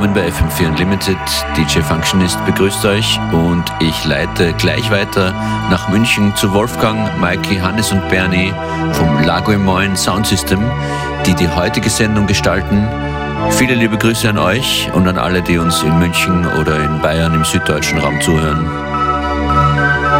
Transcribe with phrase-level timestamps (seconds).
[0.00, 1.16] willkommen bei FM4 Unlimited.
[1.56, 5.32] DJ Functionist begrüßt euch und ich leite gleich weiter
[5.70, 8.52] nach München zu Wolfgang, Maiki, Hannes und Bernie
[8.92, 10.60] vom Lago Moin Sound System,
[11.26, 12.86] die die heutige Sendung gestalten.
[13.50, 17.34] Viele liebe Grüße an euch und an alle, die uns in München oder in Bayern
[17.34, 18.70] im süddeutschen Raum zuhören.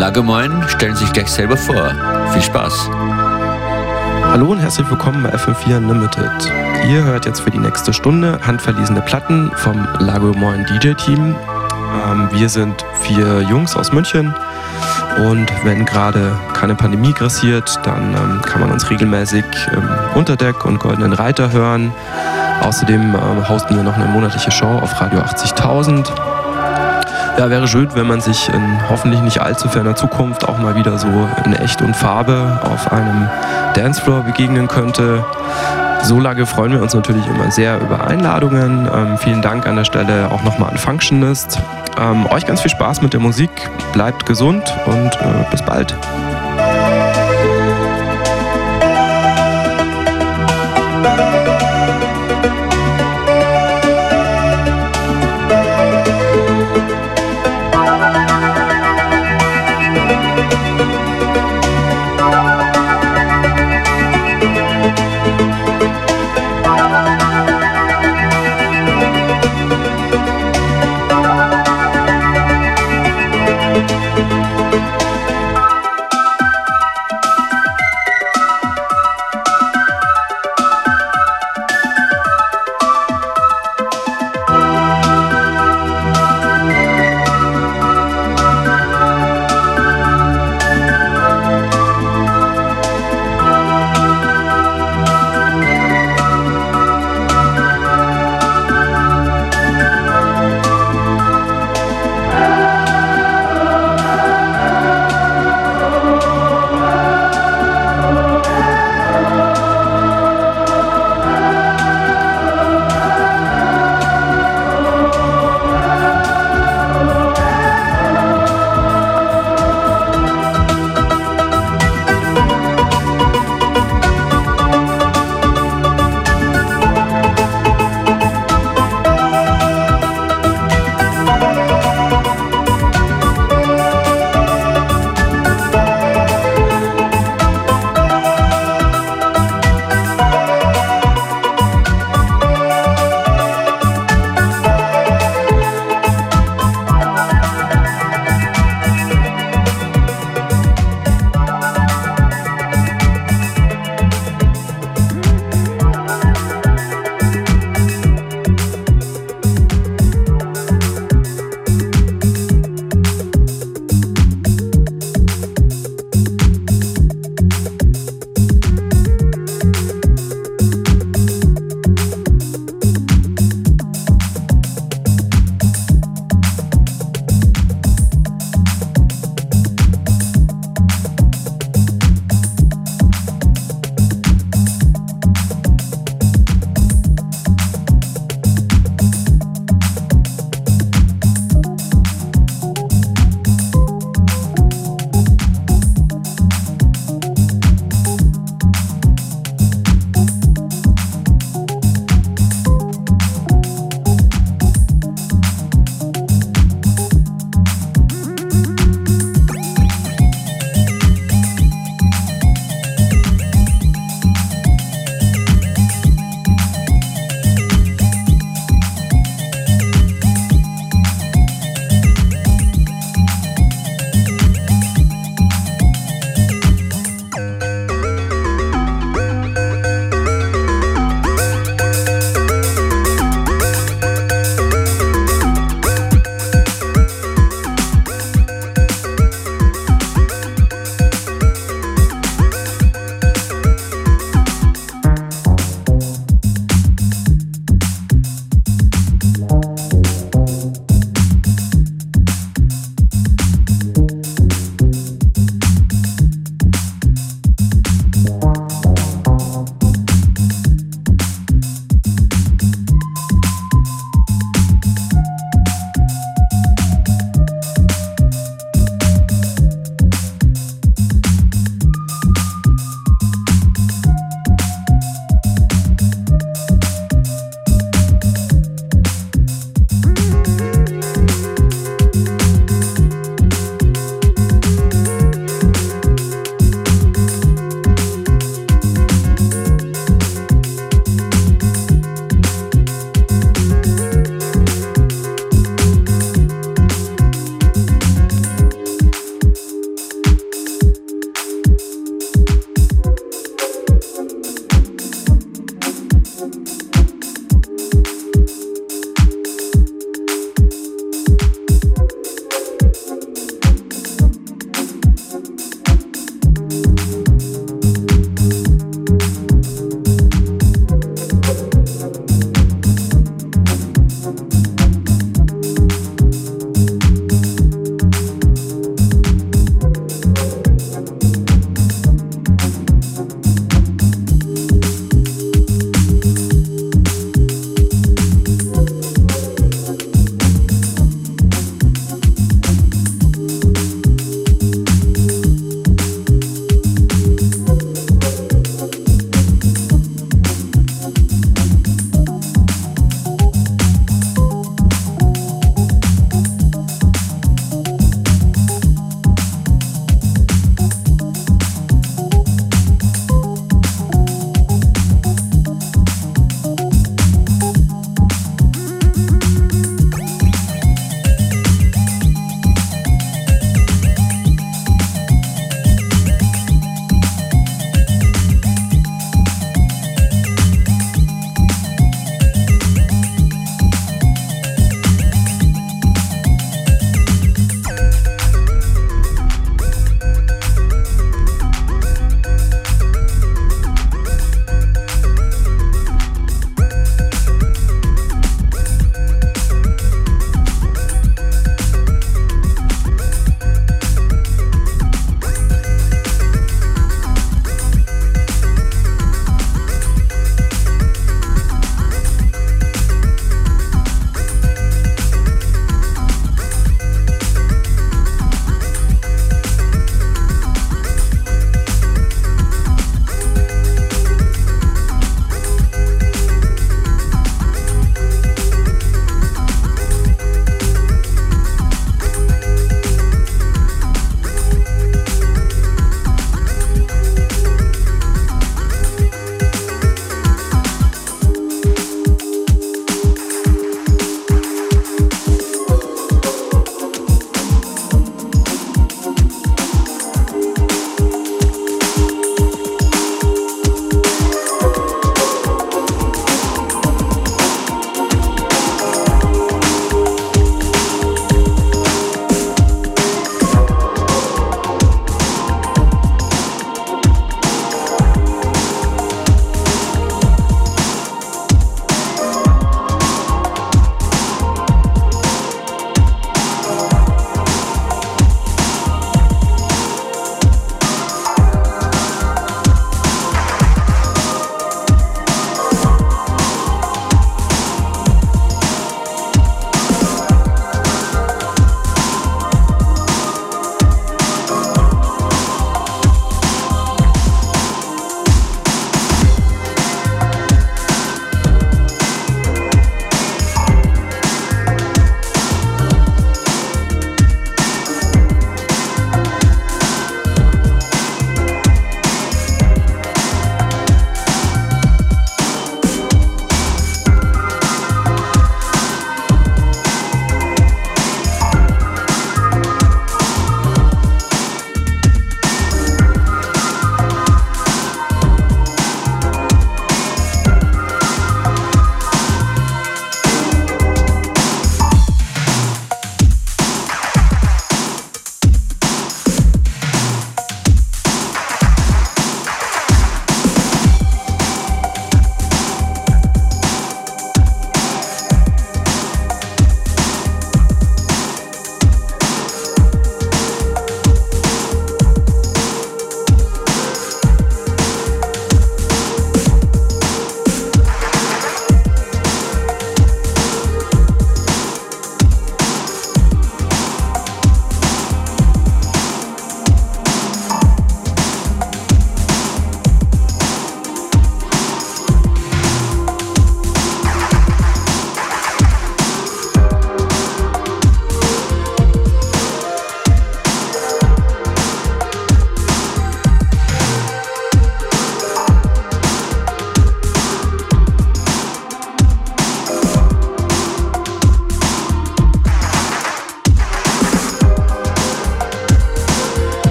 [0.00, 1.92] Lago Moin stellen sich gleich selber vor.
[2.32, 2.90] Viel Spaß!
[4.30, 6.30] Hallo und herzlich willkommen bei FM4 Unlimited.
[6.88, 11.34] Ihr hört jetzt für die nächste Stunde handverlesene Platten vom Lago Moin DJ-Team.
[12.06, 14.32] Ähm, wir sind vier Jungs aus München
[15.18, 20.78] und wenn gerade keine Pandemie grassiert, dann ähm, kann man uns regelmäßig im Unterdeck und
[20.78, 21.92] Goldenen Reiter hören.
[22.62, 26.08] Außerdem ähm, hosten wir noch eine monatliche Show auf Radio 80.000
[27.40, 30.98] ja, wäre schön, wenn man sich in hoffentlich nicht allzu ferner Zukunft auch mal wieder
[30.98, 31.08] so
[31.46, 33.30] in echt und Farbe auf einem
[33.72, 35.24] Dancefloor begegnen könnte.
[36.02, 38.86] So lange freuen wir uns natürlich immer sehr über Einladungen.
[38.94, 41.58] Ähm, vielen Dank an der Stelle auch nochmal an Functionist.
[41.98, 43.50] Ähm, euch ganz viel Spaß mit der Musik,
[43.94, 45.96] bleibt gesund und äh, bis bald.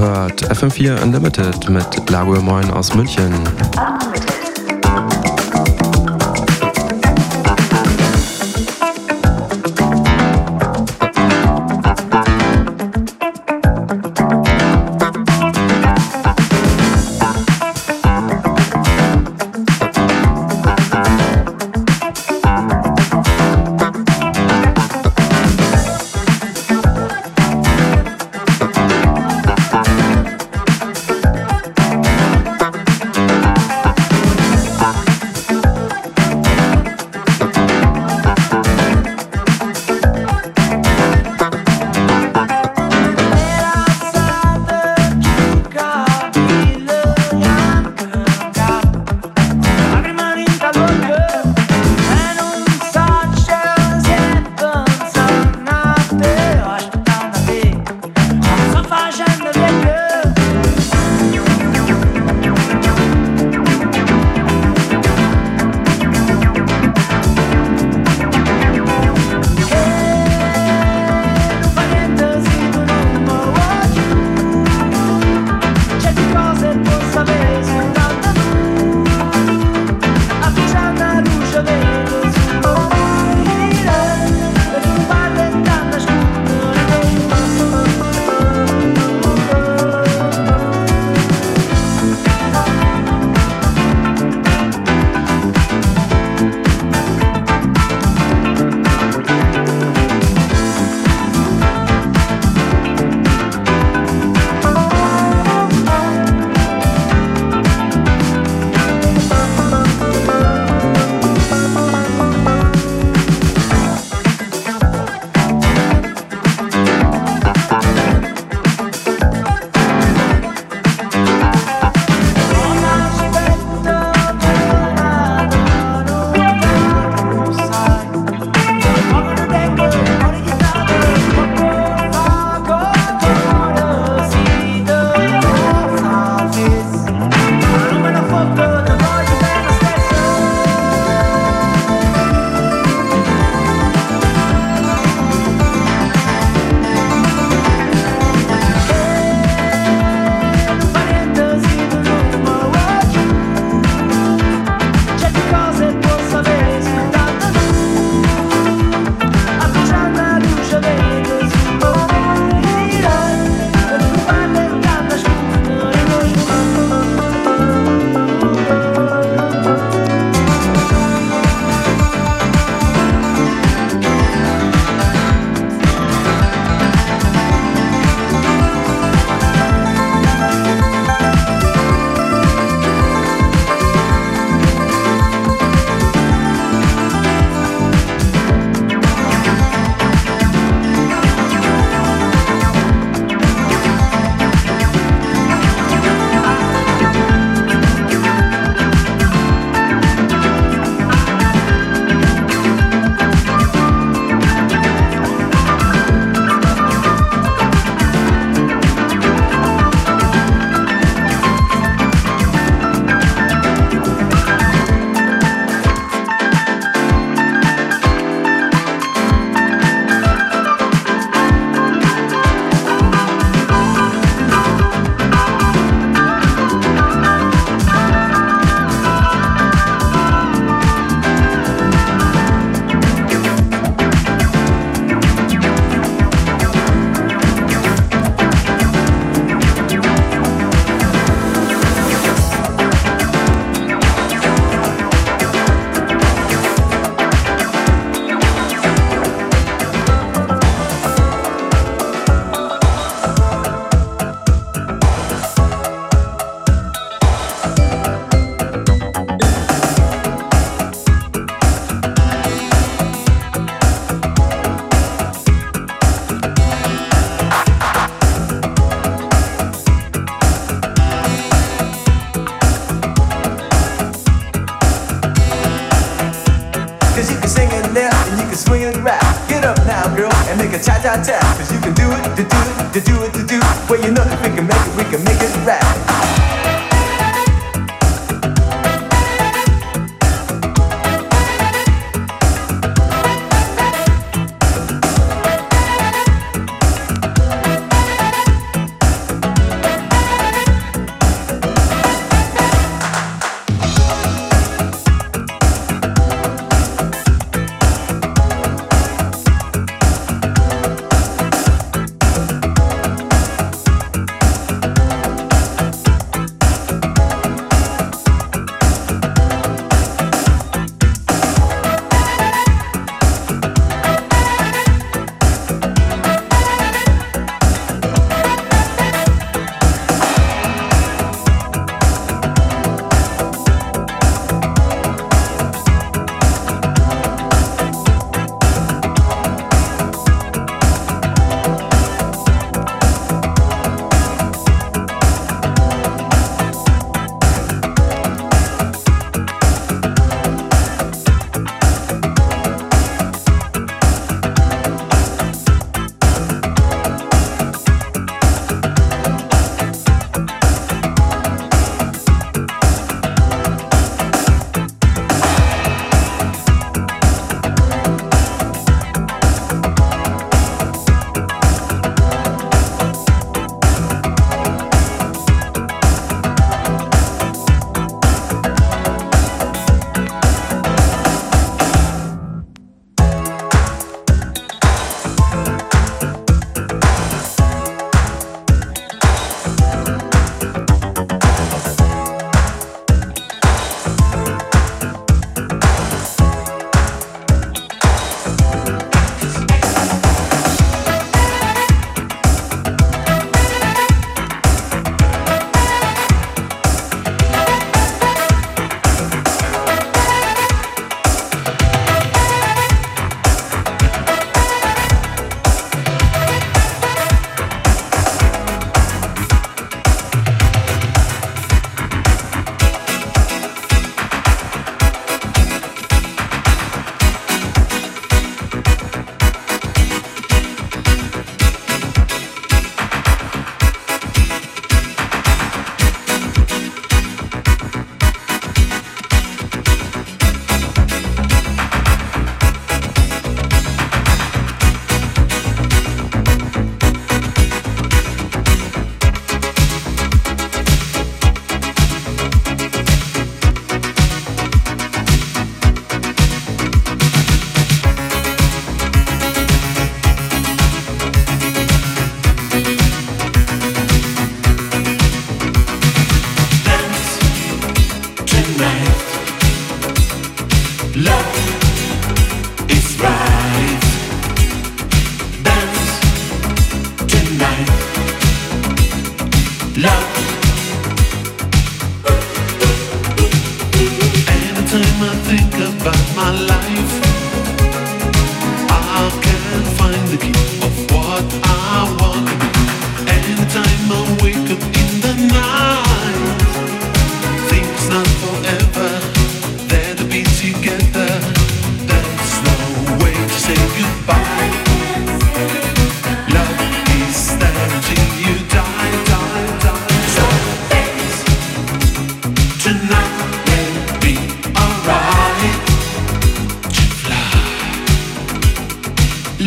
[0.00, 3.34] Hört FM4 Unlimited mit Lago Moin aus München.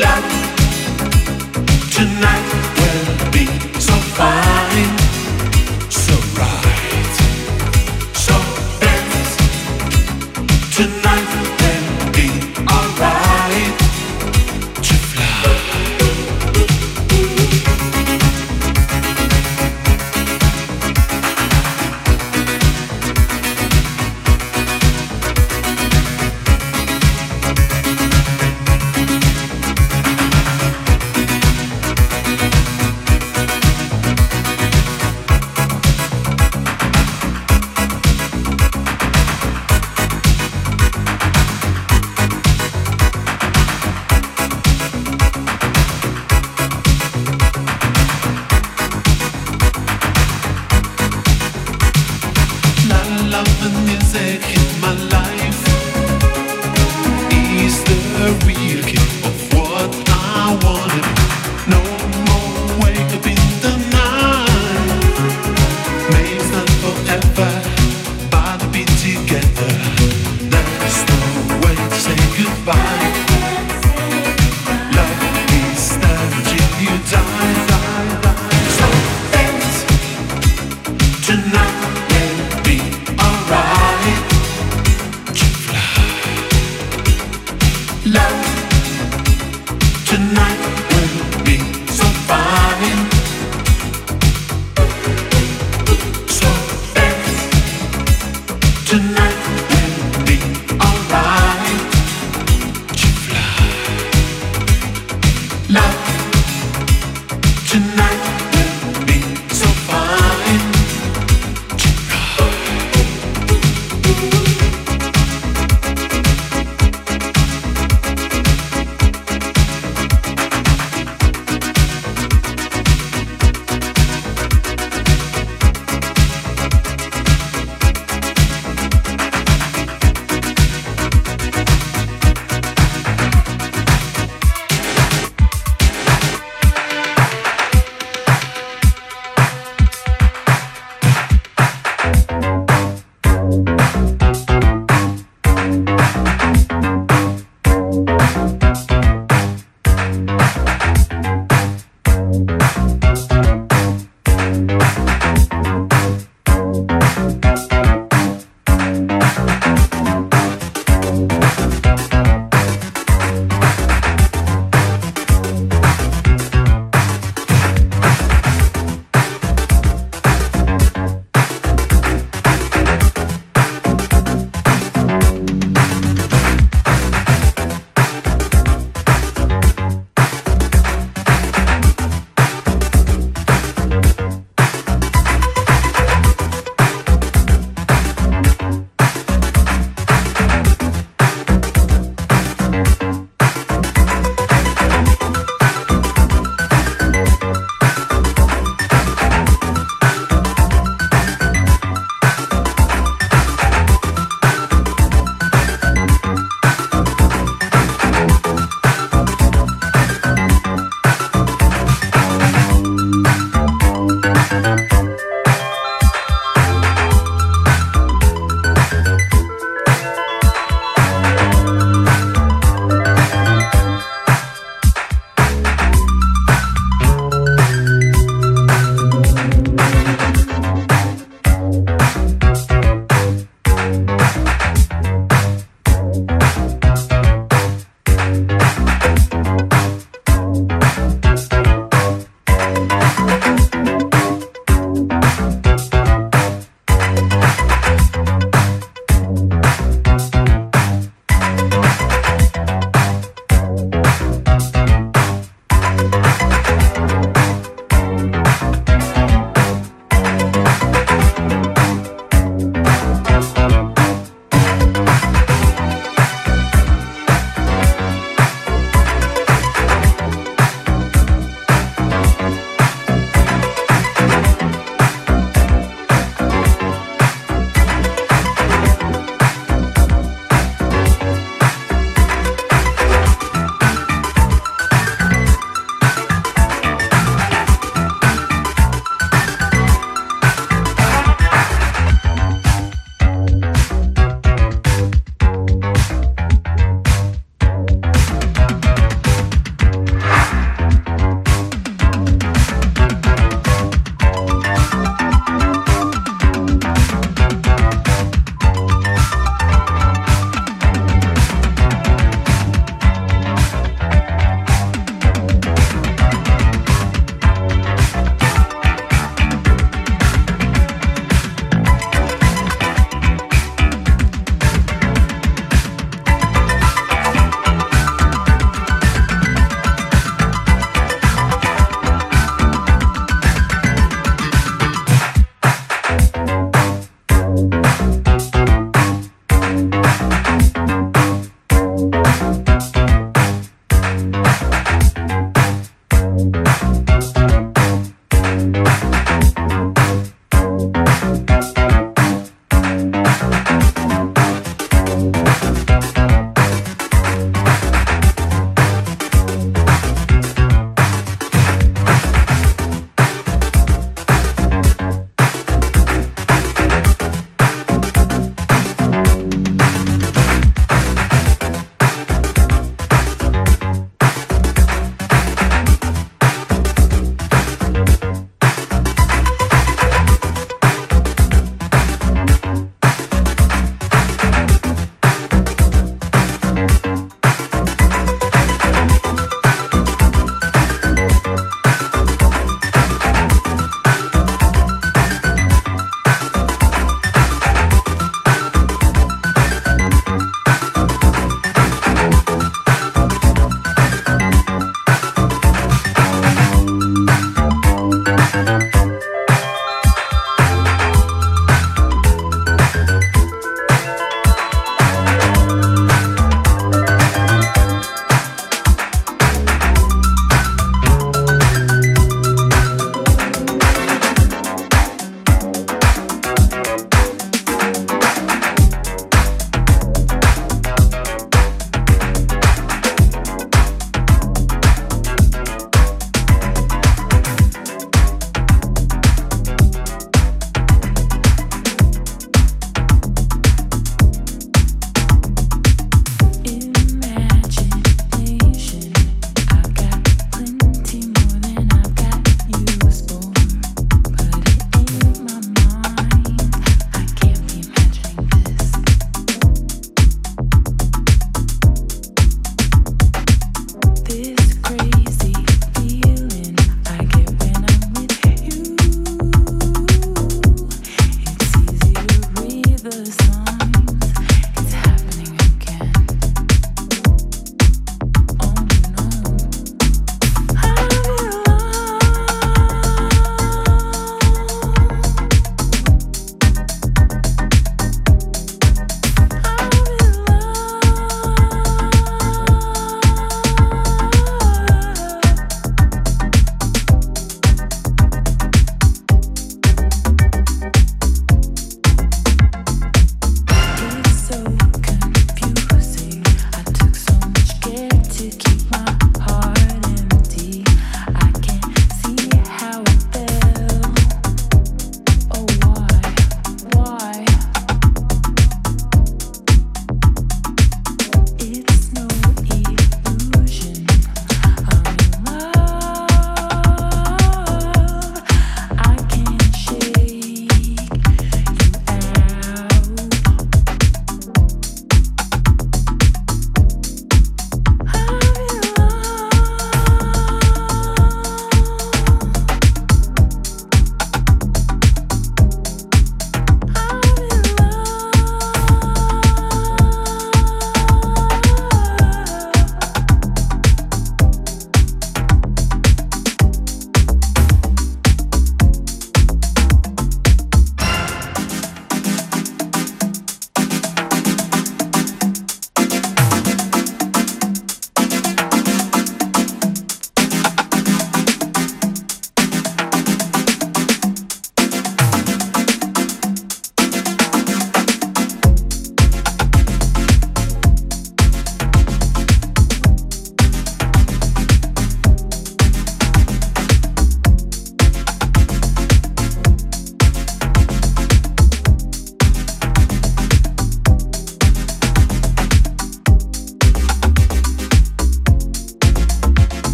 [0.00, 0.29] La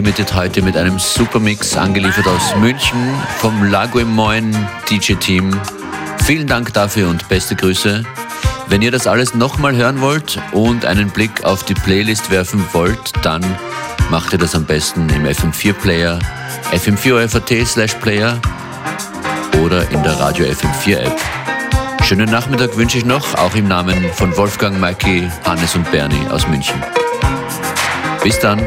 [0.00, 4.56] Unlimited heute mit einem Supermix angeliefert aus München vom Lago im Moin
[4.88, 5.54] DJ-Team.
[6.24, 8.02] Vielen Dank dafür und beste Grüße.
[8.68, 13.12] Wenn ihr das alles nochmal hören wollt und einen Blick auf die Playlist werfen wollt,
[13.20, 13.44] dann
[14.08, 16.18] macht ihr das am besten im FM4 Player,
[16.72, 18.40] fm4.at slash Player
[19.62, 21.20] oder in der Radio FM4 App.
[22.04, 26.48] Schönen Nachmittag wünsche ich noch, auch im Namen von Wolfgang, Maiki, Hannes und Bernie aus
[26.48, 26.82] München.
[28.22, 28.66] Bis dann.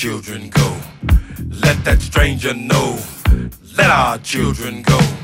[0.00, 0.76] Children go.
[1.62, 2.98] Let that stranger know.
[3.76, 5.19] Let our children go.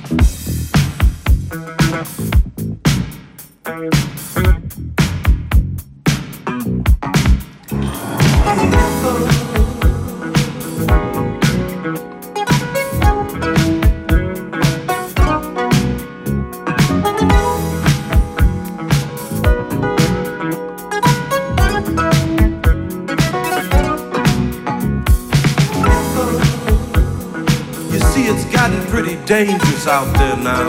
[29.89, 30.66] Out there now.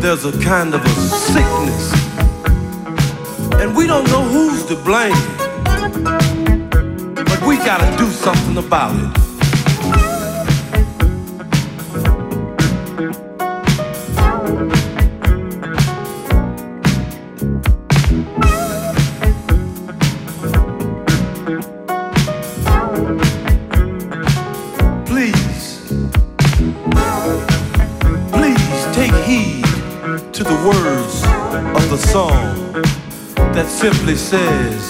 [0.00, 1.92] There's a kind of a sickness,
[3.60, 5.12] and we don't know who's to blame.
[7.14, 9.29] But we gotta do something about it.
[34.16, 34.89] says